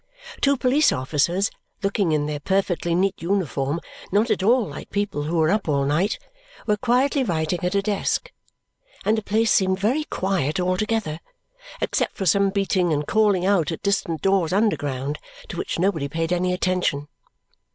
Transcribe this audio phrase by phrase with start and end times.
[0.41, 1.51] Two police officers,
[1.83, 3.79] looking in their perfectly neat uniform
[4.11, 6.17] not at all like people who were up all night,
[6.65, 8.31] were quietly writing at a desk;
[9.05, 11.19] and the place seemed very quiet altogether,
[11.81, 15.19] except for some beating and calling out at distant doors underground,
[15.49, 17.07] to which nobody paid any attention.